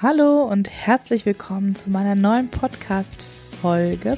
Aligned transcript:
Hallo 0.00 0.44
und 0.44 0.70
herzlich 0.70 1.26
willkommen 1.26 1.74
zu 1.74 1.90
meiner 1.90 2.14
neuen 2.14 2.48
Podcast-Folge, 2.48 4.16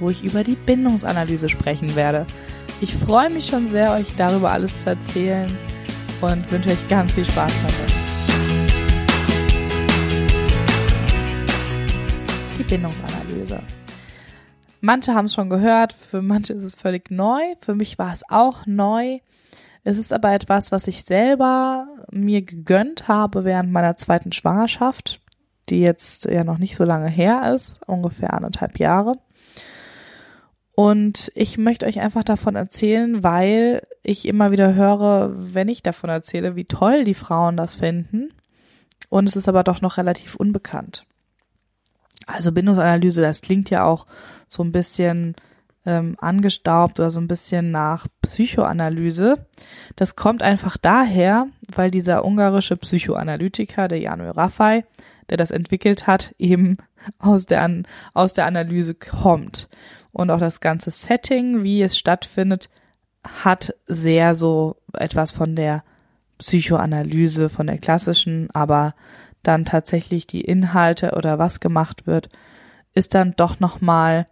wo 0.00 0.10
ich 0.10 0.24
über 0.24 0.42
die 0.42 0.56
Bindungsanalyse 0.56 1.48
sprechen 1.48 1.94
werde. 1.94 2.26
Ich 2.80 2.96
freue 2.96 3.30
mich 3.30 3.46
schon 3.46 3.68
sehr, 3.68 3.92
euch 3.92 4.08
darüber 4.16 4.50
alles 4.50 4.82
zu 4.82 4.90
erzählen 4.90 5.48
und 6.20 6.50
wünsche 6.50 6.70
euch 6.70 6.88
ganz 6.88 7.12
viel 7.12 7.24
Spaß 7.24 7.52
dabei. 7.62 7.92
Die 12.58 12.64
Bindungsanalyse. 12.64 13.60
Manche 14.80 15.14
haben 15.14 15.26
es 15.26 15.34
schon 15.34 15.48
gehört, 15.48 15.92
für 15.92 16.22
manche 16.22 16.54
ist 16.54 16.64
es 16.64 16.74
völlig 16.74 17.12
neu, 17.12 17.40
für 17.60 17.76
mich 17.76 18.00
war 18.00 18.12
es 18.12 18.28
auch 18.28 18.66
neu. 18.66 19.20
Es 19.84 19.98
ist 19.98 20.12
aber 20.12 20.32
etwas, 20.32 20.72
was 20.72 20.88
ich 20.88 21.04
selber 21.04 21.86
mir 22.10 22.42
gegönnt 22.42 23.06
habe 23.06 23.44
während 23.44 23.70
meiner 23.70 23.96
zweiten 23.96 24.32
Schwangerschaft, 24.32 25.20
die 25.68 25.80
jetzt 25.80 26.24
ja 26.24 26.42
noch 26.42 26.58
nicht 26.58 26.74
so 26.74 26.84
lange 26.84 27.08
her 27.08 27.52
ist, 27.54 27.80
ungefähr 27.86 28.32
anderthalb 28.32 28.78
Jahre. 28.78 29.18
Und 30.74 31.30
ich 31.34 31.56
möchte 31.58 31.86
euch 31.86 32.00
einfach 32.00 32.24
davon 32.24 32.56
erzählen, 32.56 33.22
weil 33.22 33.86
ich 34.02 34.26
immer 34.26 34.50
wieder 34.50 34.74
höre, 34.74 35.32
wenn 35.36 35.68
ich 35.68 35.82
davon 35.82 36.10
erzähle, 36.10 36.56
wie 36.56 36.64
toll 36.64 37.04
die 37.04 37.14
Frauen 37.14 37.56
das 37.56 37.76
finden. 37.76 38.30
Und 39.08 39.28
es 39.28 39.36
ist 39.36 39.48
aber 39.48 39.62
doch 39.62 39.82
noch 39.82 39.98
relativ 39.98 40.34
unbekannt. 40.34 41.04
Also 42.26 42.50
Bindungsanalyse, 42.50 43.20
das 43.20 43.42
klingt 43.42 43.70
ja 43.70 43.84
auch 43.84 44.06
so 44.48 44.64
ein 44.64 44.72
bisschen 44.72 45.36
ähm, 45.86 46.16
angestaubt 46.18 46.98
oder 46.98 47.10
so 47.10 47.20
ein 47.20 47.28
bisschen 47.28 47.70
nach 47.70 48.06
Psychoanalyse. 48.22 49.46
Das 49.96 50.16
kommt 50.16 50.42
einfach 50.42 50.76
daher, 50.76 51.46
weil 51.74 51.90
dieser 51.90 52.24
ungarische 52.24 52.76
Psychoanalytiker, 52.76 53.88
der 53.88 53.98
Janu 53.98 54.30
Raffai, 54.30 54.84
der 55.28 55.36
das 55.36 55.50
entwickelt 55.50 56.06
hat, 56.06 56.34
eben 56.38 56.76
aus 57.18 57.46
der, 57.46 57.82
aus 58.12 58.32
der 58.34 58.46
Analyse 58.46 58.94
kommt. 58.94 59.68
Und 60.12 60.30
auch 60.30 60.38
das 60.38 60.60
ganze 60.60 60.90
Setting, 60.90 61.62
wie 61.62 61.82
es 61.82 61.98
stattfindet, 61.98 62.70
hat 63.24 63.74
sehr 63.86 64.34
so 64.34 64.76
etwas 64.92 65.32
von 65.32 65.56
der 65.56 65.82
Psychoanalyse, 66.38 67.48
von 67.48 67.66
der 67.66 67.78
klassischen, 67.78 68.50
aber 68.52 68.94
dann 69.42 69.64
tatsächlich 69.64 70.26
die 70.26 70.40
Inhalte 70.40 71.12
oder 71.12 71.38
was 71.38 71.60
gemacht 71.60 72.06
wird, 72.06 72.28
ist 72.94 73.14
dann 73.14 73.34
doch 73.36 73.60
nochmal 73.60 74.26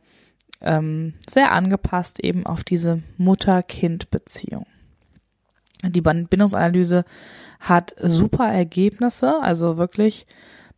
ähm, 0.63 1.15
sehr 1.29 1.53
angepasst 1.53 2.21
eben 2.21 2.47
auf 2.47 2.65
diese 2.65 3.03
Mutter-Kind-Beziehung. 3.19 4.67
Die 5.85 6.01
Bindungsanalyse 6.01 7.05
hat 7.61 7.95
super 7.99 8.49
Ergebnisse, 8.49 9.41
also 9.41 9.77
wirklich, 9.77 10.27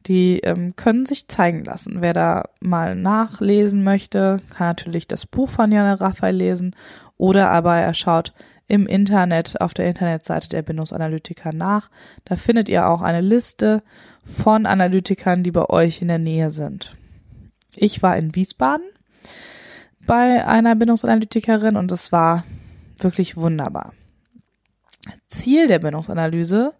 die 0.06 0.40
ähm, 0.40 0.76
können 0.76 1.06
sich 1.06 1.28
zeigen 1.28 1.64
lassen. 1.64 2.00
Wer 2.00 2.12
da 2.12 2.48
mal 2.60 2.94
nachlesen 2.94 3.84
möchte, 3.84 4.40
kann 4.50 4.68
natürlich 4.68 5.08
das 5.08 5.26
Buch 5.26 5.48
von 5.48 5.72
Janne 5.72 6.00
Raphael 6.00 6.36
lesen 6.36 6.74
oder 7.16 7.50
aber 7.50 7.76
er 7.76 7.94
schaut 7.94 8.32
im 8.66 8.86
Internet 8.86 9.60
auf 9.60 9.74
der 9.74 9.86
Internetseite 9.86 10.48
der 10.48 10.62
Bindungsanalytiker 10.62 11.52
nach. 11.52 11.90
Da 12.24 12.36
findet 12.36 12.68
ihr 12.68 12.88
auch 12.88 13.02
eine 13.02 13.20
Liste 13.20 13.82
von 14.24 14.66
Analytikern, 14.66 15.42
die 15.42 15.50
bei 15.50 15.68
euch 15.68 16.00
in 16.00 16.08
der 16.08 16.18
Nähe 16.18 16.50
sind. 16.50 16.96
Ich 17.76 18.02
war 18.02 18.16
in 18.16 18.34
Wiesbaden 18.34 18.84
bei 20.06 20.46
einer 20.46 20.74
Bindungsanalytikerin 20.74 21.76
und 21.76 21.90
es 21.92 22.12
war 22.12 22.44
wirklich 22.98 23.36
wunderbar. 23.36 23.92
Ziel 25.28 25.66
der 25.66 25.78
Bindungsanalyse 25.78 26.74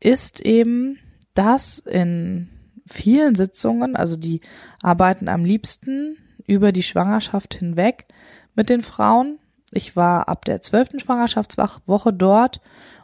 ist 0.00 0.40
eben, 0.40 0.98
dass 1.34 1.78
in 1.78 2.48
vielen 2.86 3.34
Sitzungen, 3.34 3.96
also 3.96 4.16
die 4.16 4.40
arbeiten 4.82 5.28
am 5.28 5.44
liebsten 5.44 6.16
über 6.46 6.72
die 6.72 6.82
Schwangerschaft 6.82 7.54
hinweg 7.54 8.06
mit 8.54 8.68
den 8.68 8.82
Frauen. 8.82 9.38
Ich 9.70 9.96
war 9.96 10.28
ab 10.28 10.44
der 10.44 10.60
zwölften 10.60 10.98
Schwangerschaftswoche 10.98 12.12
dort 12.12 12.60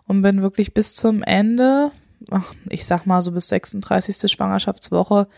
und 0.06 0.22
bin 0.22 0.42
wirklich 0.42 0.74
bis 0.74 0.94
zum 0.94 1.22
Ende, 1.22 1.92
ich 2.68 2.84
sag 2.84 3.06
mal 3.06 3.20
so 3.20 3.32
bis 3.32 3.48
36. 3.48 4.30
Schwangerschaftswoche 4.30 5.28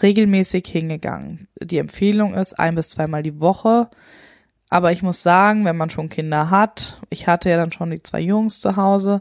regelmäßig 0.00 0.66
hingegangen. 0.66 1.48
Die 1.60 1.78
Empfehlung 1.78 2.34
ist 2.34 2.58
ein 2.58 2.74
bis 2.74 2.90
zweimal 2.90 3.22
die 3.22 3.40
Woche. 3.40 3.90
Aber 4.68 4.90
ich 4.90 5.02
muss 5.02 5.22
sagen, 5.22 5.64
wenn 5.64 5.76
man 5.76 5.90
schon 5.90 6.08
Kinder 6.08 6.48
hat, 6.48 7.00
ich 7.10 7.26
hatte 7.26 7.50
ja 7.50 7.56
dann 7.56 7.72
schon 7.72 7.90
die 7.90 8.02
zwei 8.02 8.20
Jungs 8.20 8.60
zu 8.60 8.76
Hause, 8.76 9.20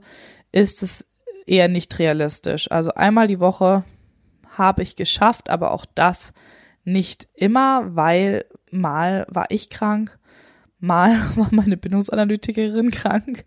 ist 0.51 0.81
es 0.81 1.07
eher 1.45 1.67
nicht 1.67 1.99
realistisch. 1.99 2.71
Also 2.71 2.93
einmal 2.93 3.27
die 3.27 3.41
Woche 3.41 3.83
habe 4.57 4.83
ich 4.83 4.95
geschafft, 4.95 5.49
aber 5.49 5.71
auch 5.71 5.85
das 5.93 6.33
nicht 6.85 7.27
immer, 7.35 7.95
weil 7.95 8.45
mal 8.71 9.25
war 9.29 9.47
ich 9.49 9.69
krank, 9.69 10.17
mal 10.81 11.11
war 11.35 11.49
meine 11.51 11.77
Bindungsanalytikerin 11.77 12.91
krank 12.91 13.45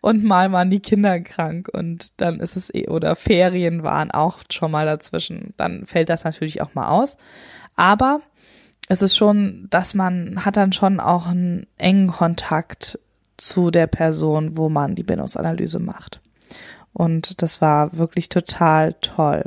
und 0.00 0.24
mal 0.24 0.52
waren 0.52 0.70
die 0.70 0.80
Kinder 0.80 1.20
krank 1.20 1.68
und 1.72 2.12
dann 2.20 2.40
ist 2.40 2.56
es 2.56 2.72
eh, 2.74 2.88
oder 2.88 3.16
Ferien 3.16 3.82
waren 3.82 4.10
auch 4.10 4.38
schon 4.50 4.70
mal 4.70 4.86
dazwischen. 4.86 5.54
Dann 5.56 5.86
fällt 5.86 6.08
das 6.08 6.24
natürlich 6.24 6.62
auch 6.62 6.74
mal 6.74 6.88
aus. 6.88 7.16
Aber 7.76 8.20
es 8.88 9.02
ist 9.02 9.16
schon, 9.16 9.66
dass 9.70 9.94
man 9.94 10.44
hat 10.44 10.56
dann 10.56 10.72
schon 10.72 10.98
auch 11.00 11.26
einen 11.26 11.66
engen 11.76 12.08
Kontakt 12.08 12.98
zu 13.36 13.70
der 13.70 13.86
Person, 13.86 14.56
wo 14.56 14.68
man 14.68 14.94
die 14.94 15.02
Bindungsanalyse 15.02 15.78
macht. 15.78 16.20
Und 16.92 17.42
das 17.42 17.60
war 17.60 17.96
wirklich 17.96 18.28
total 18.28 18.94
toll. 18.94 19.44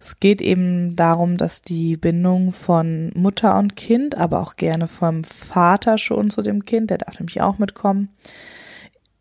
Es 0.00 0.18
geht 0.18 0.40
eben 0.40 0.96
darum, 0.96 1.36
dass 1.36 1.60
die 1.60 1.98
Bindung 1.98 2.52
von 2.52 3.12
Mutter 3.14 3.58
und 3.58 3.76
Kind, 3.76 4.16
aber 4.16 4.40
auch 4.40 4.56
gerne 4.56 4.88
vom 4.88 5.24
Vater 5.24 5.98
schon 5.98 6.30
zu 6.30 6.40
dem 6.40 6.64
Kind, 6.64 6.88
der 6.88 6.98
darf 6.98 7.20
nämlich 7.20 7.42
auch 7.42 7.58
mitkommen, 7.58 8.08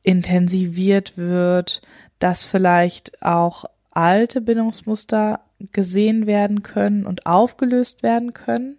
intensiviert 0.03 1.17
wird, 1.17 1.81
dass 2.19 2.45
vielleicht 2.45 3.21
auch 3.21 3.65
alte 3.91 4.39
Bindungsmuster 4.39 5.41
gesehen 5.73 6.25
werden 6.25 6.63
können 6.63 7.05
und 7.05 7.25
aufgelöst 7.25 8.01
werden 8.01 8.33
können. 8.33 8.77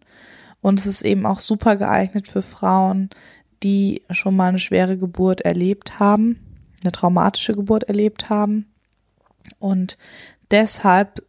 Und 0.62 0.80
es 0.80 0.86
ist 0.86 1.02
eben 1.02 1.26
auch 1.26 1.40
super 1.40 1.76
geeignet 1.76 2.28
für 2.28 2.42
Frauen, 2.42 3.10
die 3.62 4.02
schon 4.10 4.36
mal 4.36 4.48
eine 4.48 4.58
schwere 4.58 4.96
Geburt 4.96 5.42
erlebt 5.42 5.98
haben, 5.98 6.40
eine 6.82 6.92
traumatische 6.92 7.54
Geburt 7.54 7.84
erlebt 7.84 8.30
haben 8.30 8.70
und 9.58 9.98
deshalb 10.50 11.22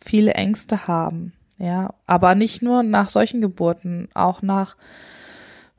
viele 0.00 0.34
Ängste 0.34 0.86
haben. 0.86 1.32
Ja, 1.58 1.94
aber 2.06 2.34
nicht 2.34 2.62
nur 2.62 2.82
nach 2.84 3.08
solchen 3.08 3.40
Geburten, 3.40 4.08
auch 4.14 4.42
nach 4.42 4.76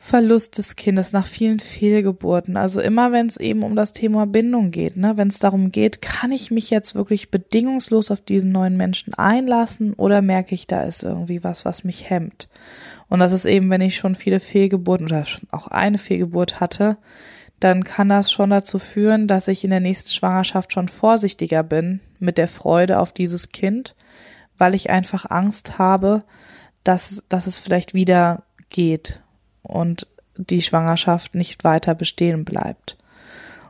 Verlust 0.01 0.57
des 0.57 0.77
Kindes, 0.77 1.11
nach 1.11 1.25
vielen 1.25 1.59
Fehlgeburten. 1.59 2.55
Also 2.57 2.79
immer, 2.79 3.11
wenn 3.11 3.27
es 3.27 3.37
eben 3.37 3.63
um 3.63 3.75
das 3.75 3.91
Thema 3.93 4.25
Bindung 4.25 4.71
geht, 4.71 4.95
ne, 4.95 5.17
wenn 5.17 5.27
es 5.27 5.39
darum 5.39 5.71
geht, 5.71 6.01
kann 6.01 6.31
ich 6.31 6.51
mich 6.51 6.69
jetzt 6.69 6.95
wirklich 6.95 7.31
bedingungslos 7.31 8.09
auf 8.09 8.21
diesen 8.21 8.51
neuen 8.51 8.77
Menschen 8.77 9.13
einlassen 9.13 9.93
oder 9.93 10.21
merke 10.21 10.55
ich, 10.55 10.67
da 10.67 10.83
ist 10.83 11.03
irgendwie 11.03 11.43
was, 11.43 11.65
was 11.65 11.83
mich 11.83 12.09
hemmt. 12.09 12.47
Und 13.09 13.19
das 13.19 13.33
ist 13.33 13.45
eben, 13.45 13.69
wenn 13.69 13.81
ich 13.81 13.97
schon 13.97 14.15
viele 14.15 14.39
Fehlgeburten 14.39 15.07
oder 15.07 15.25
auch 15.51 15.67
eine 15.67 15.97
Fehlgeburt 15.97 16.61
hatte, 16.61 16.97
dann 17.59 17.83
kann 17.83 18.07
das 18.07 18.31
schon 18.31 18.51
dazu 18.51 18.79
führen, 18.79 19.27
dass 19.27 19.49
ich 19.49 19.65
in 19.65 19.69
der 19.69 19.81
nächsten 19.81 20.11
Schwangerschaft 20.11 20.71
schon 20.71 20.87
vorsichtiger 20.87 21.61
bin 21.63 21.99
mit 22.19 22.37
der 22.37 22.47
Freude 22.47 22.99
auf 22.99 23.11
dieses 23.13 23.49
Kind 23.49 23.95
weil 24.59 24.75
ich 24.75 24.91
einfach 24.91 25.25
Angst 25.27 25.79
habe, 25.79 26.23
dass, 26.83 27.23
dass 27.29 27.47
es 27.47 27.57
vielleicht 27.57 27.95
wieder 27.95 28.43
geht 28.69 29.21
und 29.63 30.05
die 30.35 30.61
Schwangerschaft 30.61 31.33
nicht 31.33 31.63
weiter 31.63 31.95
bestehen 31.95 32.45
bleibt. 32.45 32.97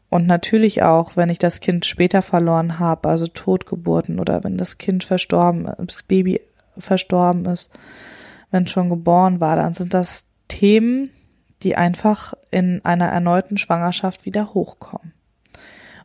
Und 0.10 0.26
natürlich 0.26 0.82
auch, 0.82 1.16
wenn 1.16 1.30
ich 1.30 1.40
das 1.40 1.60
Kind 1.60 1.86
später 1.86 2.22
verloren 2.22 2.80
habe, 2.80 3.08
also 3.08 3.28
Totgeburten 3.28 4.20
oder 4.20 4.44
wenn 4.44 4.58
das 4.58 4.80
Kind 4.80 5.04
verstorben, 5.04 5.72
das 5.78 6.04
Baby 6.04 6.42
verstorben 6.78 7.46
ist, 7.46 7.72
wenn 8.52 8.64
es 8.64 8.72
schon 8.72 8.90
geboren 8.90 9.40
war, 9.40 9.56
dann 9.56 9.74
sind 9.74 9.94
das 9.94 10.26
Themen, 10.48 11.12
die 11.62 11.76
einfach 11.76 12.34
in 12.50 12.84
einer 12.84 13.08
erneuten 13.08 13.58
Schwangerschaft 13.58 14.26
wieder 14.26 14.56
hochkommen. 14.56 15.14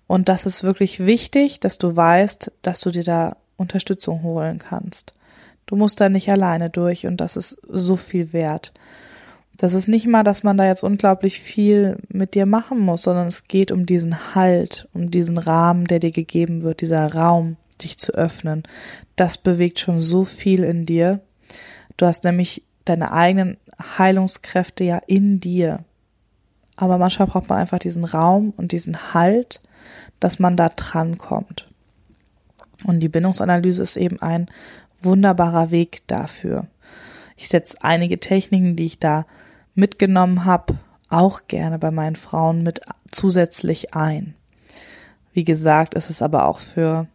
Und 0.06 0.29
das 0.29 0.47
ist 0.47 0.62
wirklich 0.62 1.01
wichtig, 1.01 1.61
dass 1.61 1.79
du 1.79 1.95
weißt, 1.95 2.53
dass 2.62 2.81
du 2.81 2.91
dir 2.91 3.05
da 3.05 3.37
Unterstützung 3.56 4.23
holen 4.23 4.59
kannst. 4.59 5.15
Du 5.67 5.77
musst 5.77 6.01
da 6.01 6.09
nicht 6.09 6.29
alleine 6.31 6.69
durch 6.71 7.06
und 7.06 7.19
das 7.19 7.37
ist 7.37 7.59
so 7.67 7.97
viel 7.97 8.33
wert. 8.33 8.73
Das 9.56 9.73
ist 9.73 9.89
nicht 9.89 10.06
mal, 10.06 10.25
dass 10.25 10.43
man 10.43 10.56
da 10.56 10.67
jetzt 10.67 10.83
unglaublich 10.83 11.41
viel 11.41 11.99
mit 12.09 12.35
dir 12.35 12.45
machen 12.45 12.81
muss, 12.81 13.03
sondern 13.03 13.29
es 13.29 13.45
geht 13.45 13.71
um 13.71 13.87
diesen 13.87 14.35
Halt, 14.35 14.89
um 14.93 15.11
diesen 15.11 15.39
Rahmen, 15.39 15.87
der 15.87 16.01
dir 16.01 16.11
gegeben 16.11 16.62
wird, 16.62 16.81
dieser 16.81 17.15
Raum, 17.15 17.57
dich 17.81 17.99
zu 17.99 18.12
öffnen. 18.12 18.65
Das 19.17 19.39
bewegt 19.39 19.79
schon 19.79 20.00
so 20.00 20.25
viel 20.25 20.65
in 20.65 20.87
dir. 20.87 21.21
Du 21.97 22.07
hast 22.07 22.25
nämlich 22.25 22.65
deine 22.85 23.12
eigenen 23.12 23.57
Heilungskräfte 23.99 24.85
ja 24.85 25.00
in 25.07 25.39
dir. 25.39 25.85
Aber 26.77 26.99
manchmal 26.99 27.29
braucht 27.29 27.49
man 27.49 27.59
einfach 27.59 27.79
diesen 27.79 28.05
Raum 28.05 28.53
und 28.57 28.73
diesen 28.73 29.15
Halt, 29.15 29.61
dass 30.25 30.38
man 30.38 30.56
da 30.56 30.71
dran 30.71 31.19
kommt. 31.19 31.69
Und 32.87 33.00
die 33.00 33.11
Bindungsanalyse 33.11 33.82
ist 33.82 33.99
eben 33.99 34.23
ein 34.23 34.47
wunderbarer 35.03 35.71
Weg 35.71 36.00
dafür. 36.06 36.67
Ich 37.37 37.49
setze 37.49 37.76
einige 37.82 38.19
Techniken, 38.19 38.75
die 38.75 38.87
ich 38.87 38.99
da 38.99 39.26
mitgenommen 39.75 40.47
habe, 40.47 40.79
auch 41.11 41.43
gerne 41.47 41.79
bei 41.79 41.91
meinen 41.91 42.17
Frauen 42.17 42.62
mit 42.62 42.81
zusätzlich 43.11 43.93
ein. 43.93 44.35
Wie 45.35 45.44
gesagt, 45.44 45.93
ist 45.94 46.09
es 46.09 46.23
aber 46.23 46.47
auch 46.47 46.59
für 46.59 47.06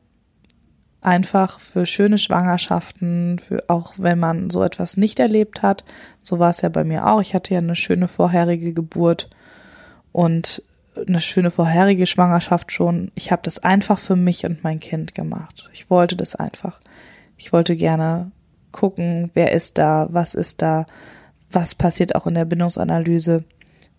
einfach 1.01 1.59
für 1.59 1.87
schöne 1.87 2.19
Schwangerschaften, 2.19 3.39
für 3.39 3.63
auch 3.69 3.95
wenn 3.97 4.19
man 4.19 4.51
so 4.51 4.61
etwas 4.63 4.97
nicht 4.97 5.19
erlebt 5.19 5.63
hat. 5.63 5.83
So 6.21 6.37
war 6.37 6.51
es 6.51 6.61
ja 6.61 6.69
bei 6.69 6.83
mir 6.83 7.07
auch. 7.07 7.21
Ich 7.21 7.33
hatte 7.33 7.55
ja 7.55 7.59
eine 7.59 7.75
schöne 7.75 8.07
vorherige 8.07 8.71
Geburt 8.71 9.31
und 10.11 10.61
eine 10.95 11.21
schöne 11.21 11.51
vorherige 11.51 12.07
Schwangerschaft 12.07 12.71
schon. 12.71 13.11
Ich 13.15 13.31
habe 13.31 13.41
das 13.43 13.59
einfach 13.59 13.99
für 13.99 14.15
mich 14.15 14.45
und 14.45 14.63
mein 14.63 14.79
Kind 14.79 15.15
gemacht. 15.15 15.69
Ich 15.73 15.89
wollte 15.89 16.15
das 16.15 16.35
einfach. 16.35 16.79
Ich 17.37 17.53
wollte 17.53 17.75
gerne 17.75 18.31
gucken, 18.71 19.31
wer 19.33 19.51
ist 19.51 19.77
da, 19.77 20.07
was 20.11 20.35
ist 20.35 20.61
da, 20.61 20.85
was 21.51 21.75
passiert 21.75 22.15
auch 22.15 22.27
in 22.27 22.35
der 22.35 22.45
Bindungsanalyse. 22.45 23.43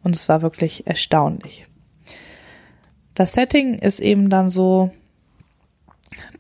Und 0.02 0.14
es 0.14 0.28
war 0.28 0.42
wirklich 0.42 0.86
erstaunlich. 0.86 1.66
Das 3.14 3.32
Setting 3.32 3.74
ist 3.74 4.00
eben 4.00 4.30
dann 4.30 4.48
so, 4.48 4.90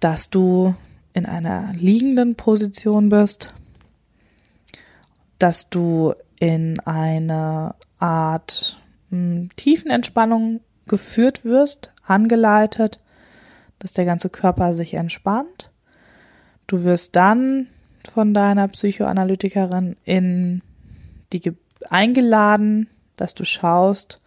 dass 0.00 0.30
du 0.30 0.74
in 1.12 1.26
einer 1.26 1.72
liegenden 1.74 2.36
Position 2.36 3.08
bist, 3.08 3.52
dass 5.38 5.68
du 5.68 6.14
in 6.38 6.78
eine 6.80 7.74
Art 7.98 8.79
hm, 9.10 9.50
Tiefenentspannung 9.56 10.60
geführt 10.86 11.44
wirst, 11.44 11.92
angeleitet, 12.04 13.00
dass 13.78 13.92
der 13.92 14.04
ganze 14.04 14.28
Körper 14.28 14.74
sich 14.74 14.94
entspannt. 14.94 15.70
Du 16.66 16.84
wirst 16.84 17.16
dann 17.16 17.68
von 18.12 18.34
deiner 18.34 18.68
Psychoanalytikerin 18.68 19.96
in 20.04 20.62
die 21.32 21.52
eingeladen, 21.88 22.88
dass 23.16 23.34
du 23.34 23.44
schaust, 23.44 24.20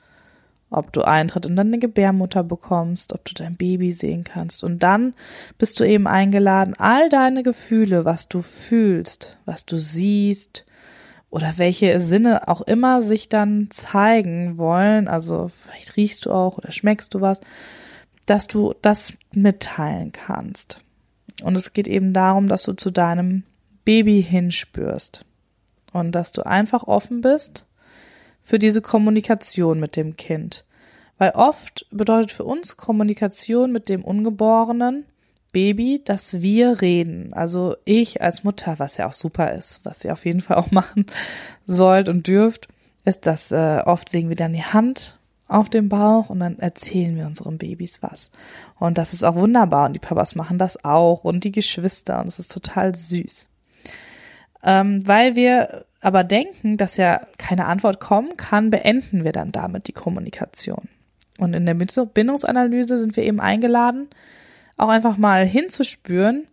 ob 0.69 0.91
du 0.91 1.03
Eintritt 1.03 1.45
in 1.45 1.55
deine 1.55 1.77
Gebärmutter 1.77 2.43
bekommst, 2.43 3.13
ob 3.13 3.25
du 3.25 3.33
dein 3.35 3.55
Baby 3.55 3.93
sehen 3.93 4.23
kannst. 4.23 4.63
Und 4.63 4.81
dann 4.81 5.13
bist 5.57 5.79
du 5.79 5.83
eben 5.83 6.07
eingeladen, 6.07 6.73
all 6.77 7.09
deine 7.09 7.43
Gefühle, 7.43 8.05
was 8.05 8.27
du 8.27 8.41
fühlst, 8.41 9.37
was 9.45 9.65
du 9.65 9.77
siehst 9.77 10.65
oder 11.33 11.57
welche 11.57 11.99
Sinne 11.99 12.47
auch 12.47 12.61
immer 12.61 13.01
sich 13.01 13.27
dann 13.27 13.71
zeigen 13.71 14.59
wollen, 14.59 15.07
also 15.07 15.47
vielleicht 15.47 15.97
riechst 15.97 16.27
du 16.27 16.31
auch 16.31 16.59
oder 16.59 16.71
schmeckst 16.71 17.11
du 17.15 17.21
was, 17.21 17.41
dass 18.27 18.45
du 18.45 18.75
das 18.83 19.13
mitteilen 19.33 20.11
kannst. 20.11 20.79
Und 21.41 21.55
es 21.55 21.73
geht 21.73 21.87
eben 21.87 22.13
darum, 22.13 22.47
dass 22.47 22.61
du 22.61 22.73
zu 22.73 22.91
deinem 22.91 23.41
Baby 23.83 24.21
hinspürst 24.21 25.25
und 25.91 26.11
dass 26.11 26.33
du 26.33 26.45
einfach 26.45 26.83
offen 26.83 27.21
bist 27.21 27.65
für 28.43 28.59
diese 28.59 28.83
Kommunikation 28.83 29.79
mit 29.79 29.95
dem 29.95 30.15
Kind. 30.17 30.65
Weil 31.17 31.31
oft 31.31 31.87
bedeutet 31.89 32.31
für 32.31 32.43
uns 32.43 32.77
Kommunikation 32.77 33.71
mit 33.71 33.89
dem 33.89 34.05
ungeborenen 34.05 35.07
Baby, 35.53 36.01
dass 36.03 36.41
wir 36.41 36.81
reden. 36.81 37.33
Also 37.33 37.77
ich 37.85 38.21
als 38.21 38.43
Mutter, 38.43 38.79
was 38.79 38.97
ja 38.97 39.07
auch 39.07 39.13
super 39.13 39.53
ist, 39.53 39.79
was 39.85 40.03
ihr 40.03 40.11
auf 40.11 40.25
jeden 40.25 40.41
Fall 40.41 40.57
auch 40.57 40.71
machen 40.71 41.05
sollt 41.65 42.09
und 42.09 42.27
dürft, 42.27 42.67
ist, 43.05 43.25
dass 43.25 43.51
äh, 43.51 43.81
oft 43.85 44.11
legen 44.11 44.29
wir 44.29 44.35
dann 44.35 44.53
die 44.53 44.63
Hand 44.63 45.19
auf 45.47 45.69
den 45.69 45.87
Bauch 45.87 46.29
und 46.29 46.39
dann 46.39 46.59
erzählen 46.59 47.15
wir 47.15 47.25
unseren 47.25 47.57
Babys 47.57 48.01
was. 48.01 48.31
Und 48.79 48.97
das 48.97 49.13
ist 49.13 49.23
auch 49.23 49.35
wunderbar 49.35 49.85
und 49.85 49.93
die 49.93 49.99
Papas 49.99 50.35
machen 50.35 50.57
das 50.57 50.83
auch 50.83 51.23
und 51.23 51.43
die 51.43 51.51
Geschwister 51.51 52.19
und 52.19 52.27
es 52.27 52.39
ist 52.39 52.51
total 52.51 52.95
süß. 52.95 53.47
Ähm, 54.63 55.05
weil 55.05 55.35
wir 55.35 55.85
aber 56.01 56.23
denken, 56.23 56.77
dass 56.77 56.97
ja 56.97 57.27
keine 57.37 57.65
Antwort 57.65 57.99
kommen 57.99 58.35
kann, 58.37 58.71
beenden 58.71 59.23
wir 59.23 59.31
dann 59.31 59.51
damit 59.51 59.87
die 59.87 59.93
Kommunikation. 59.93 60.89
Und 61.37 61.53
in 61.55 61.65
der 61.65 61.73
Bindungsanalyse 61.73 62.97
sind 62.97 63.15
wir 63.15 63.23
eben 63.23 63.39
eingeladen, 63.39 64.07
auch 64.77 64.89
einfach 64.89 65.17
mal 65.17 65.45
hinzuspüren, 65.45 66.47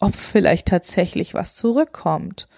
ob 0.00 0.14
vielleicht 0.14 0.68
tatsächlich 0.68 1.34
was 1.34 1.54
zurückkommt. 1.54 2.48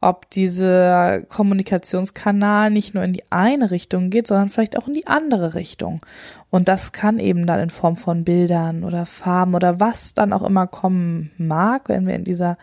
Ob 0.00 0.28
dieser 0.30 1.20
Kommunikationskanal 1.20 2.70
nicht 2.70 2.92
nur 2.92 3.04
in 3.04 3.12
die 3.12 3.22
eine 3.30 3.70
Richtung 3.70 4.10
geht, 4.10 4.26
sondern 4.26 4.48
vielleicht 4.48 4.76
auch 4.76 4.88
in 4.88 4.94
die 4.94 5.06
andere 5.06 5.54
Richtung. 5.54 6.04
Und 6.50 6.68
das 6.68 6.90
kann 6.90 7.20
eben 7.20 7.46
dann 7.46 7.60
in 7.60 7.70
Form 7.70 7.96
von 7.96 8.24
Bildern 8.24 8.82
oder 8.82 9.06
Farben 9.06 9.54
oder 9.54 9.78
was 9.78 10.12
dann 10.12 10.32
auch 10.32 10.42
immer 10.42 10.66
kommen 10.66 11.30
mag, 11.38 11.88
wenn 11.88 12.06
wir 12.06 12.14
in 12.14 12.24
dieser 12.24 12.58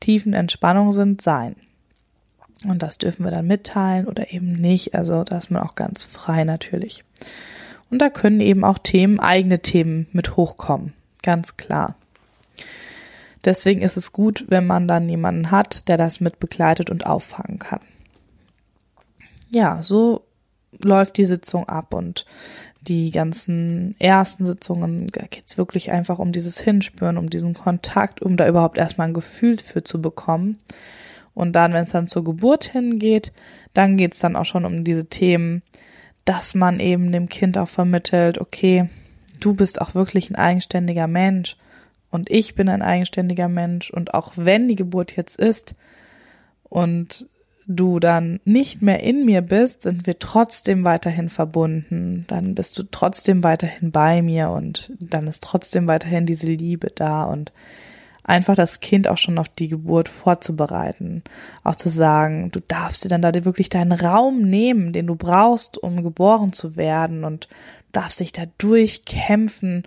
tiefen 0.00 0.34
Entspannung 0.34 0.92
sind, 0.92 1.22
sein. 1.22 1.56
Und 2.68 2.82
das 2.82 2.98
dürfen 2.98 3.24
wir 3.24 3.30
dann 3.30 3.46
mitteilen 3.46 4.06
oder 4.06 4.32
eben 4.32 4.52
nicht. 4.52 4.94
Also 4.94 5.24
da 5.24 5.38
ist 5.38 5.50
man 5.50 5.62
auch 5.62 5.74
ganz 5.74 6.04
frei 6.04 6.44
natürlich. 6.44 7.02
Und 7.90 8.02
da 8.02 8.10
können 8.10 8.40
eben 8.40 8.64
auch 8.64 8.78
Themen, 8.78 9.20
eigene 9.20 9.60
Themen 9.60 10.06
mit 10.12 10.36
hochkommen. 10.36 10.92
Ganz 11.24 11.56
klar. 11.56 11.96
Deswegen 13.46 13.80
ist 13.80 13.96
es 13.96 14.12
gut, 14.12 14.44
wenn 14.48 14.66
man 14.66 14.86
dann 14.86 15.08
jemanden 15.08 15.50
hat, 15.50 15.88
der 15.88 15.96
das 15.96 16.20
mit 16.20 16.38
begleitet 16.38 16.90
und 16.90 17.06
auffangen 17.06 17.58
kann. 17.58 17.80
Ja, 19.48 19.82
so 19.82 20.26
läuft 20.82 21.16
die 21.16 21.24
Sitzung 21.24 21.66
ab 21.66 21.94
und 21.94 22.26
die 22.82 23.10
ganzen 23.10 23.94
ersten 23.98 24.44
Sitzungen, 24.44 25.06
da 25.06 25.24
geht's 25.30 25.56
wirklich 25.56 25.90
einfach 25.90 26.18
um 26.18 26.30
dieses 26.30 26.60
Hinspüren, 26.60 27.16
um 27.16 27.30
diesen 27.30 27.54
Kontakt, 27.54 28.20
um 28.20 28.36
da 28.36 28.46
überhaupt 28.46 28.76
erstmal 28.76 29.08
ein 29.08 29.14
Gefühl 29.14 29.56
für 29.56 29.82
zu 29.82 30.02
bekommen. 30.02 30.58
Und 31.32 31.52
dann, 31.52 31.72
wenn 31.72 31.84
es 31.84 31.92
dann 31.92 32.06
zur 32.06 32.22
Geburt 32.22 32.64
hingeht, 32.64 33.32
dann 33.72 33.96
geht's 33.96 34.18
dann 34.18 34.36
auch 34.36 34.44
schon 34.44 34.66
um 34.66 34.84
diese 34.84 35.06
Themen, 35.06 35.62
dass 36.26 36.54
man 36.54 36.80
eben 36.80 37.12
dem 37.12 37.30
Kind 37.30 37.56
auch 37.56 37.68
vermittelt, 37.68 38.38
okay, 38.38 38.90
du 39.40 39.54
bist 39.54 39.80
auch 39.80 39.94
wirklich 39.94 40.30
ein 40.30 40.36
eigenständiger 40.36 41.06
Mensch 41.06 41.56
und 42.10 42.30
ich 42.30 42.54
bin 42.54 42.68
ein 42.68 42.82
eigenständiger 42.82 43.48
Mensch 43.48 43.90
und 43.90 44.14
auch 44.14 44.32
wenn 44.36 44.68
die 44.68 44.76
Geburt 44.76 45.16
jetzt 45.16 45.38
ist 45.38 45.74
und 46.64 47.26
du 47.66 47.98
dann 47.98 48.40
nicht 48.44 48.82
mehr 48.82 49.02
in 49.02 49.24
mir 49.24 49.40
bist, 49.40 49.82
sind 49.82 50.06
wir 50.06 50.18
trotzdem 50.18 50.84
weiterhin 50.84 51.28
verbunden. 51.28 52.24
Dann 52.28 52.54
bist 52.54 52.78
du 52.78 52.82
trotzdem 52.90 53.42
weiterhin 53.42 53.90
bei 53.90 54.22
mir 54.22 54.50
und 54.50 54.92
dann 55.00 55.26
ist 55.26 55.42
trotzdem 55.42 55.88
weiterhin 55.88 56.26
diese 56.26 56.46
Liebe 56.46 56.88
da 56.94 57.24
und 57.24 57.52
einfach 58.24 58.54
das 58.54 58.80
Kind 58.80 59.06
auch 59.06 59.18
schon 59.18 59.38
auf 59.38 59.48
die 59.48 59.68
Geburt 59.68 60.08
vorzubereiten. 60.08 61.22
Auch 61.62 61.76
zu 61.76 61.88
sagen, 61.88 62.50
du 62.50 62.60
darfst 62.60 63.04
dir 63.04 63.08
dann 63.08 63.22
da 63.22 63.32
wirklich 63.44 63.68
deinen 63.68 63.92
Raum 63.92 64.42
nehmen, 64.42 64.92
den 64.92 65.06
du 65.06 65.14
brauchst, 65.14 65.78
um 65.78 66.02
geboren 66.02 66.52
zu 66.52 66.76
werden 66.76 67.24
und 67.24 67.48
darfst 67.92 68.20
dich 68.20 68.32
da 68.32 68.44
durchkämpfen, 68.58 69.84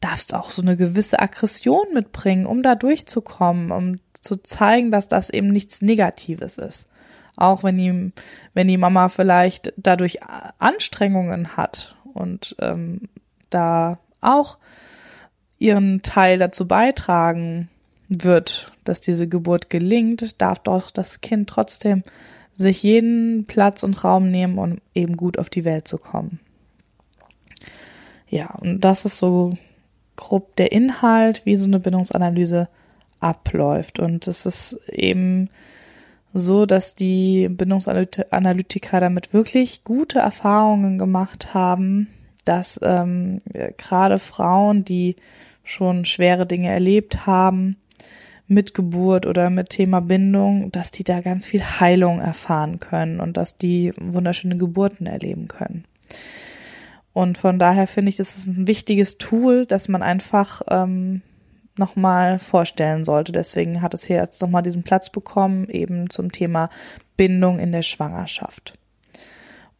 darfst 0.00 0.34
auch 0.34 0.50
so 0.50 0.62
eine 0.62 0.76
gewisse 0.76 1.18
Aggression 1.18 1.86
mitbringen, 1.92 2.46
um 2.46 2.62
da 2.62 2.76
durchzukommen, 2.76 3.72
um 3.72 3.98
zu 4.20 4.36
zeigen, 4.36 4.90
dass 4.90 5.08
das 5.08 5.28
eben 5.28 5.48
nichts 5.48 5.82
Negatives 5.82 6.58
ist. 6.58 6.86
Auch 7.36 7.64
wenn 7.64 7.76
die, 7.76 8.12
wenn 8.54 8.68
die 8.68 8.76
Mama 8.76 9.08
vielleicht 9.08 9.72
dadurch 9.76 10.20
Anstrengungen 10.58 11.56
hat 11.56 11.96
und 12.12 12.54
ähm, 12.60 13.08
da 13.50 13.98
auch 14.20 14.58
ihren 15.58 16.02
Teil 16.02 16.38
dazu 16.38 16.68
beitragen 16.68 17.68
wird, 18.10 18.72
dass 18.84 19.00
diese 19.00 19.28
Geburt 19.28 19.70
gelingt, 19.70 20.40
darf 20.42 20.58
doch 20.58 20.90
das 20.90 21.20
Kind 21.20 21.48
trotzdem 21.48 22.02
sich 22.52 22.82
jeden 22.82 23.46
Platz 23.46 23.82
und 23.84 24.04
Raum 24.04 24.30
nehmen, 24.30 24.58
um 24.58 24.78
eben 24.94 25.16
gut 25.16 25.38
auf 25.38 25.48
die 25.48 25.64
Welt 25.64 25.88
zu 25.88 25.96
kommen. 25.96 26.40
Ja, 28.28 28.54
und 28.60 28.80
das 28.80 29.04
ist 29.04 29.18
so 29.18 29.56
grob 30.16 30.56
der 30.56 30.72
Inhalt, 30.72 31.42
wie 31.46 31.56
so 31.56 31.64
eine 31.64 31.80
Bindungsanalyse 31.80 32.68
abläuft. 33.20 33.98
Und 33.98 34.26
es 34.26 34.44
ist 34.44 34.78
eben 34.88 35.48
so, 36.34 36.66
dass 36.66 36.94
die 36.94 37.48
Bindungsanalytiker 37.48 39.00
damit 39.00 39.32
wirklich 39.32 39.84
gute 39.84 40.18
Erfahrungen 40.18 40.98
gemacht 40.98 41.54
haben, 41.54 42.08
dass 42.44 42.78
ähm, 42.82 43.38
gerade 43.76 44.18
Frauen, 44.18 44.84
die 44.84 45.16
schon 45.64 46.04
schwere 46.04 46.46
Dinge 46.46 46.70
erlebt 46.70 47.26
haben, 47.26 47.76
mit 48.50 48.74
Geburt 48.74 49.26
oder 49.26 49.48
mit 49.48 49.70
Thema 49.70 50.00
Bindung, 50.00 50.72
dass 50.72 50.90
die 50.90 51.04
da 51.04 51.20
ganz 51.20 51.46
viel 51.46 51.62
Heilung 51.62 52.20
erfahren 52.20 52.80
können 52.80 53.20
und 53.20 53.36
dass 53.36 53.56
die 53.56 53.92
wunderschöne 53.96 54.56
Geburten 54.56 55.06
erleben 55.06 55.46
können. 55.46 55.84
Und 57.12 57.38
von 57.38 57.60
daher 57.60 57.86
finde 57.86 58.08
ich, 58.08 58.16
das 58.16 58.36
ist 58.36 58.48
ein 58.48 58.66
wichtiges 58.66 59.18
Tool, 59.18 59.66
das 59.66 59.86
man 59.86 60.02
einfach 60.02 60.62
ähm, 60.68 61.22
nochmal 61.76 62.40
vorstellen 62.40 63.04
sollte. 63.04 63.30
Deswegen 63.30 63.82
hat 63.82 63.94
es 63.94 64.04
hier 64.04 64.16
jetzt 64.16 64.42
nochmal 64.42 64.62
diesen 64.62 64.82
Platz 64.82 65.10
bekommen, 65.10 65.68
eben 65.68 66.10
zum 66.10 66.32
Thema 66.32 66.70
Bindung 67.16 67.60
in 67.60 67.70
der 67.70 67.82
Schwangerschaft. 67.82 68.76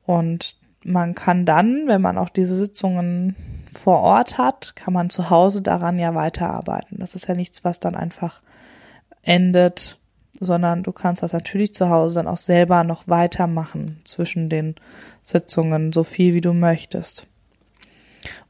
Und 0.07 0.57
man 0.85 1.17
kann 1.17 1.45
dann, 1.45 1.89
wenn 1.89 2.00
man 2.00 2.19
auch 2.19 2.31
diese 2.31 2.55
Sitzungen 2.55 3.35
vor 3.73 4.00
Ort 4.00 4.39
hat, 4.39 4.75
kann 4.77 4.95
man 4.95 5.11
zu 5.11 5.31
Hause 5.31 5.62
daran 5.62 5.99
ja 5.99 6.15
weiterarbeiten. 6.15 6.99
Das 6.99 7.15
ist 7.15 7.29
ja 7.29 7.35
nichts, 7.35 7.65
was 7.65 7.81
dann 7.81 7.95
einfach 7.95 8.43
endet, 9.23 9.99
sondern 10.41 10.83
du 10.83 10.93
kannst 10.93 11.23
das 11.23 11.33
natürlich 11.33 11.75
zu 11.75 11.89
Hause 11.91 12.17
dann 12.17 12.27
auch 12.27 12.39
selber 12.39 12.85
noch 12.85 13.07
weitermachen 13.07 14.00
zwischen 14.05 14.49
den 14.49 14.75
Sitzungen, 15.23 15.93
so 15.93 16.03
viel 16.03 16.35
wie 16.35 16.41
du 16.41 16.53
möchtest. 16.53 17.27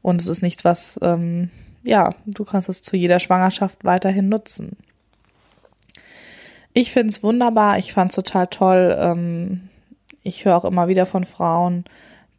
Und 0.01 0.21
es 0.21 0.27
ist 0.27 0.41
nichts, 0.41 0.65
was, 0.65 0.99
ähm, 1.01 1.49
ja, 1.83 2.15
du 2.25 2.45
kannst 2.45 2.69
es 2.69 2.81
zu 2.81 2.97
jeder 2.97 3.19
Schwangerschaft 3.19 3.83
weiterhin 3.83 4.29
nutzen. 4.29 4.77
Ich 6.73 6.91
finde 6.91 7.09
es 7.09 7.23
wunderbar, 7.23 7.77
ich 7.77 7.93
fand 7.93 8.11
es 8.11 8.15
total 8.15 8.47
toll. 8.47 8.95
Ähm, 8.97 9.69
ich 10.23 10.45
höre 10.45 10.55
auch 10.55 10.65
immer 10.65 10.87
wieder 10.87 11.05
von 11.05 11.25
Frauen, 11.25 11.83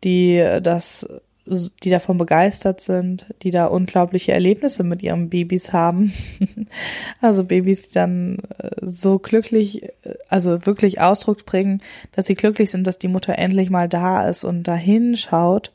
die 0.04 0.42
das 0.62 1.06
die 1.44 1.90
davon 1.90 2.18
begeistert 2.18 2.80
sind, 2.80 3.26
die 3.42 3.50
da 3.50 3.66
unglaubliche 3.66 4.32
Erlebnisse 4.32 4.84
mit 4.84 5.02
ihren 5.02 5.28
Babys 5.28 5.72
haben. 5.72 6.12
also 7.20 7.44
Babys, 7.44 7.88
die 7.88 7.94
dann 7.94 8.38
äh, 8.58 8.70
so 8.80 9.18
glücklich, 9.18 9.82
äh, 9.82 9.90
also 10.28 10.64
wirklich 10.66 11.00
Ausdruck 11.00 11.44
bringen, 11.44 11.82
dass 12.12 12.26
sie 12.26 12.36
glücklich 12.36 12.70
sind, 12.70 12.86
dass 12.86 12.98
die 12.98 13.08
Mutter 13.08 13.38
endlich 13.38 13.70
mal 13.70 13.88
da 13.88 14.28
ist 14.28 14.44
und 14.44 14.68
dahin 14.68 15.16
schaut. 15.16 15.72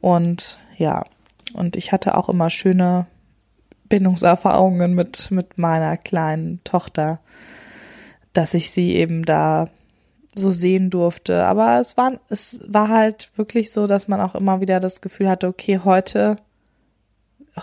Und 0.00 0.60
ja, 0.76 1.04
und 1.54 1.76
ich 1.76 1.92
hatte 1.92 2.16
auch 2.16 2.28
immer 2.28 2.50
schöne 2.50 3.06
Bindungserfahrungen 3.88 4.94
mit, 4.94 5.30
mit 5.30 5.56
meiner 5.58 5.96
kleinen 5.96 6.62
Tochter, 6.64 7.20
dass 8.32 8.54
ich 8.54 8.70
sie 8.70 8.96
eben 8.96 9.24
da 9.24 9.68
so 10.34 10.50
sehen 10.50 10.90
durfte. 10.90 11.44
Aber 11.44 11.78
es 11.78 11.96
war, 11.96 12.12
es 12.28 12.60
war 12.66 12.88
halt 12.88 13.30
wirklich 13.36 13.70
so, 13.70 13.86
dass 13.86 14.08
man 14.08 14.20
auch 14.20 14.34
immer 14.34 14.60
wieder 14.60 14.80
das 14.80 15.00
Gefühl 15.00 15.28
hatte, 15.28 15.48
okay, 15.48 15.80
heute, 15.84 16.36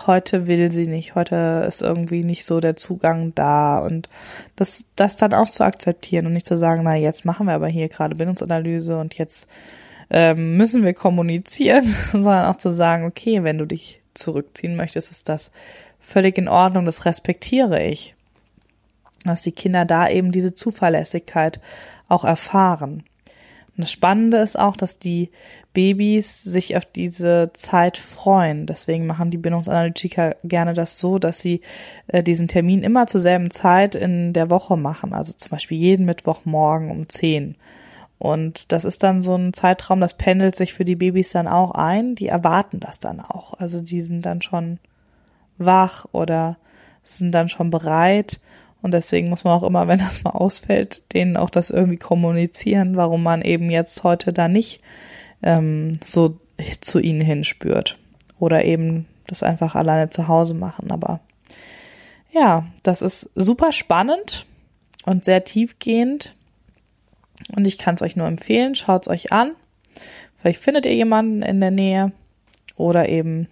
heute 0.06 0.46
will 0.46 0.70
sie 0.70 0.86
nicht, 0.86 1.14
heute 1.14 1.64
ist 1.66 1.82
irgendwie 1.82 2.22
nicht 2.22 2.44
so 2.44 2.60
der 2.60 2.76
Zugang 2.76 3.34
da 3.34 3.78
und 3.78 4.08
das, 4.56 4.84
das 4.94 5.16
dann 5.16 5.34
auch 5.34 5.48
zu 5.48 5.64
akzeptieren 5.64 6.26
und 6.26 6.32
nicht 6.32 6.46
zu 6.46 6.56
sagen, 6.56 6.82
na, 6.84 6.94
jetzt 6.94 7.24
machen 7.24 7.46
wir 7.46 7.54
aber 7.54 7.68
hier 7.68 7.88
gerade 7.88 8.14
Bindungsanalyse 8.14 8.96
und 8.96 9.14
jetzt 9.14 9.48
ähm, 10.10 10.56
müssen 10.56 10.84
wir 10.84 10.94
kommunizieren, 10.94 11.86
sondern 12.12 12.46
auch 12.46 12.56
zu 12.56 12.70
sagen, 12.70 13.04
okay, 13.04 13.42
wenn 13.42 13.58
du 13.58 13.66
dich 13.66 14.00
zurückziehen 14.14 14.76
möchtest, 14.76 15.10
ist 15.10 15.28
das 15.28 15.50
völlig 16.00 16.38
in 16.38 16.48
Ordnung, 16.48 16.84
das 16.84 17.04
respektiere 17.04 17.82
ich. 17.82 18.14
Dass 19.24 19.42
die 19.42 19.52
Kinder 19.52 19.84
da 19.84 20.08
eben 20.08 20.32
diese 20.32 20.54
Zuverlässigkeit 20.54 21.60
auch 22.10 22.24
erfahren. 22.24 23.04
Und 23.76 23.84
das 23.84 23.92
Spannende 23.92 24.38
ist 24.38 24.58
auch, 24.58 24.76
dass 24.76 24.98
die 24.98 25.30
Babys 25.72 26.42
sich 26.42 26.76
auf 26.76 26.84
diese 26.84 27.50
Zeit 27.54 27.96
freuen. 27.96 28.66
Deswegen 28.66 29.06
machen 29.06 29.30
die 29.30 29.38
Bindungsanalytiker 29.38 30.36
gerne 30.44 30.74
das 30.74 30.98
so, 30.98 31.18
dass 31.18 31.40
sie 31.40 31.60
äh, 32.08 32.22
diesen 32.22 32.48
Termin 32.48 32.82
immer 32.82 33.06
zur 33.06 33.20
selben 33.20 33.50
Zeit 33.50 33.94
in 33.94 34.32
der 34.32 34.50
Woche 34.50 34.76
machen. 34.76 35.14
Also 35.14 35.32
zum 35.32 35.50
Beispiel 35.50 35.78
jeden 35.78 36.04
Mittwochmorgen 36.04 36.90
um 36.90 37.08
10. 37.08 37.54
Und 38.18 38.72
das 38.72 38.84
ist 38.84 39.02
dann 39.02 39.22
so 39.22 39.34
ein 39.34 39.54
Zeitraum, 39.54 40.00
das 40.00 40.12
pendelt 40.12 40.54
sich 40.56 40.74
für 40.74 40.84
die 40.84 40.96
Babys 40.96 41.30
dann 41.30 41.48
auch 41.48 41.70
ein. 41.70 42.16
Die 42.16 42.28
erwarten 42.28 42.80
das 42.80 43.00
dann 43.00 43.20
auch. 43.20 43.54
Also 43.54 43.80
die 43.80 44.02
sind 44.02 44.26
dann 44.26 44.42
schon 44.42 44.78
wach 45.56 46.04
oder 46.12 46.58
sind 47.02 47.34
dann 47.34 47.48
schon 47.48 47.70
bereit 47.70 48.40
und 48.82 48.94
deswegen 48.94 49.28
muss 49.28 49.44
man 49.44 49.54
auch 49.54 49.62
immer, 49.62 49.88
wenn 49.88 49.98
das 49.98 50.24
mal 50.24 50.30
ausfällt, 50.30 51.02
denen 51.12 51.36
auch 51.36 51.50
das 51.50 51.70
irgendwie 51.70 51.98
kommunizieren, 51.98 52.96
warum 52.96 53.22
man 53.22 53.42
eben 53.42 53.70
jetzt 53.70 54.04
heute 54.04 54.32
da 54.32 54.48
nicht 54.48 54.80
ähm, 55.42 55.98
so 56.04 56.38
zu 56.80 56.98
ihnen 56.98 57.20
hinspürt. 57.20 57.98
Oder 58.38 58.64
eben 58.64 59.06
das 59.26 59.42
einfach 59.42 59.74
alleine 59.74 60.10
zu 60.10 60.28
Hause 60.28 60.54
machen. 60.54 60.90
Aber 60.90 61.20
ja, 62.32 62.66
das 62.82 63.02
ist 63.02 63.30
super 63.34 63.72
spannend 63.72 64.46
und 65.04 65.24
sehr 65.24 65.44
tiefgehend. 65.44 66.34
Und 67.54 67.66
ich 67.66 67.78
kann 67.78 67.94
es 67.94 68.02
euch 68.02 68.16
nur 68.16 68.26
empfehlen, 68.26 68.74
schaut 68.74 69.02
es 69.02 69.08
euch 69.08 69.32
an. 69.32 69.52
Vielleicht 70.38 70.60
findet 70.60 70.86
ihr 70.86 70.94
jemanden 70.94 71.42
in 71.42 71.60
der 71.60 71.70
Nähe. 71.70 72.12
Oder 72.76 73.08
eben, 73.08 73.46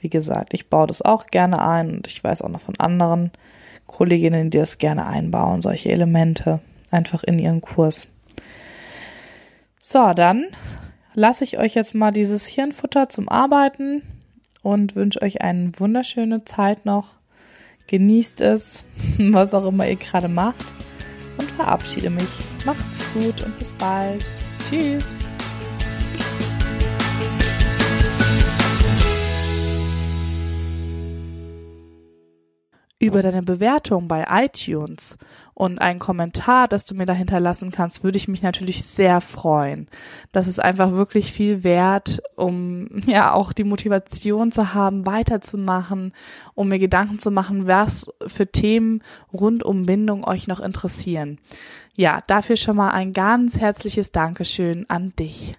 wie 0.00 0.10
gesagt, 0.10 0.54
ich 0.54 0.68
baue 0.68 0.86
das 0.86 1.02
auch 1.02 1.26
gerne 1.26 1.60
ein 1.60 1.96
und 1.96 2.06
ich 2.06 2.22
weiß 2.22 2.42
auch 2.42 2.48
noch 2.48 2.60
von 2.60 2.78
anderen 2.78 3.32
Kolleginnen, 3.88 4.50
die 4.50 4.58
das 4.58 4.78
gerne 4.78 5.06
einbauen, 5.06 5.60
solche 5.60 5.90
Elemente 5.90 6.60
einfach 6.92 7.24
in 7.24 7.40
ihren 7.40 7.60
Kurs. 7.60 8.06
So, 9.80 10.12
dann 10.14 10.46
lasse 11.14 11.42
ich 11.42 11.58
euch 11.58 11.74
jetzt 11.74 11.94
mal 11.94 12.12
dieses 12.12 12.46
Hirnfutter 12.46 13.08
zum 13.08 13.28
Arbeiten 13.28 14.02
und 14.62 14.94
wünsche 14.94 15.20
euch 15.22 15.40
eine 15.40 15.72
wunderschöne 15.78 16.44
Zeit 16.44 16.84
noch. 16.84 17.14
Genießt 17.88 18.40
es, 18.42 18.84
was 19.18 19.54
auch 19.54 19.66
immer 19.66 19.88
ihr 19.88 19.96
gerade 19.96 20.28
macht 20.28 20.64
und 21.38 21.50
verabschiede 21.50 22.10
mich. 22.10 22.28
Macht's 22.64 23.02
gut 23.14 23.44
und 23.44 23.58
bis 23.58 23.72
bald. 23.72 24.24
Tschüss. 24.68 25.17
Über 33.00 33.22
deine 33.22 33.42
Bewertung 33.42 34.08
bei 34.08 34.26
iTunes 34.28 35.18
und 35.54 35.80
einen 35.80 36.00
Kommentar, 36.00 36.66
das 36.66 36.84
du 36.84 36.94
mir 36.94 37.04
da 37.04 37.12
hinterlassen 37.12 37.70
kannst, 37.70 38.02
würde 38.02 38.18
ich 38.18 38.26
mich 38.26 38.42
natürlich 38.42 38.84
sehr 38.84 39.20
freuen. 39.20 39.88
Das 40.32 40.48
ist 40.48 40.58
einfach 40.58 40.92
wirklich 40.92 41.32
viel 41.32 41.62
wert, 41.62 42.20
um 42.34 42.88
ja 43.06 43.32
auch 43.32 43.52
die 43.52 43.64
Motivation 43.64 44.50
zu 44.50 44.74
haben, 44.74 45.06
weiterzumachen, 45.06 46.12
um 46.54 46.68
mir 46.68 46.78
Gedanken 46.78 47.20
zu 47.20 47.30
machen, 47.30 47.68
was 47.68 48.10
für 48.26 48.46
Themen 48.48 49.02
rund 49.32 49.62
um 49.62 49.86
Bindung 49.86 50.24
euch 50.24 50.48
noch 50.48 50.60
interessieren. 50.60 51.38
Ja, 51.96 52.20
dafür 52.26 52.56
schon 52.56 52.76
mal 52.76 52.90
ein 52.90 53.12
ganz 53.12 53.58
herzliches 53.58 54.12
Dankeschön 54.12 54.88
an 54.88 55.12
dich. 55.18 55.54